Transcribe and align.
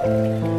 Música 0.00 0.57